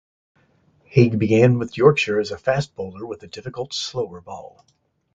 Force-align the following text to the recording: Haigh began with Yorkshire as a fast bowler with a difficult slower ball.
Haigh 0.91 1.15
began 1.15 1.59
with 1.59 1.77
Yorkshire 1.77 2.19
as 2.19 2.31
a 2.31 2.37
fast 2.39 2.73
bowler 2.73 3.05
with 3.05 3.21
a 3.21 3.27
difficult 3.27 3.71
slower 3.75 4.19
ball. 4.19 4.65